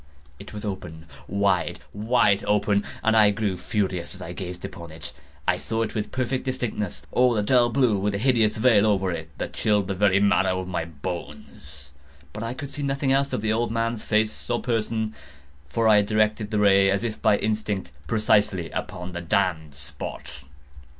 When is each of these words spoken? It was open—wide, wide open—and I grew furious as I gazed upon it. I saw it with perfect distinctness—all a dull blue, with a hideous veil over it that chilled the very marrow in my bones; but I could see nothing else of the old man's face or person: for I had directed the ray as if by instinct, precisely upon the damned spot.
It 0.39 0.51
was 0.51 0.65
open—wide, 0.65 1.79
wide 1.93 2.43
open—and 2.47 3.15
I 3.15 3.29
grew 3.29 3.55
furious 3.55 4.15
as 4.15 4.21
I 4.23 4.33
gazed 4.33 4.65
upon 4.65 4.89
it. 4.91 5.13
I 5.47 5.57
saw 5.57 5.83
it 5.83 5.93
with 5.93 6.11
perfect 6.11 6.43
distinctness—all 6.45 7.37
a 7.37 7.43
dull 7.43 7.69
blue, 7.69 7.99
with 7.99 8.15
a 8.15 8.17
hideous 8.17 8.57
veil 8.57 8.87
over 8.87 9.11
it 9.11 9.29
that 9.37 9.53
chilled 9.53 9.85
the 9.87 9.93
very 9.93 10.19
marrow 10.19 10.63
in 10.63 10.69
my 10.69 10.85
bones; 10.85 11.91
but 12.33 12.41
I 12.41 12.55
could 12.55 12.71
see 12.71 12.81
nothing 12.81 13.11
else 13.13 13.31
of 13.31 13.41
the 13.43 13.53
old 13.53 13.69
man's 13.69 14.03
face 14.03 14.49
or 14.49 14.59
person: 14.59 15.13
for 15.69 15.87
I 15.87 15.97
had 15.97 16.07
directed 16.07 16.49
the 16.49 16.57
ray 16.57 16.89
as 16.89 17.03
if 17.03 17.21
by 17.21 17.37
instinct, 17.37 17.91
precisely 18.07 18.71
upon 18.71 19.11
the 19.11 19.21
damned 19.21 19.75
spot. 19.75 20.41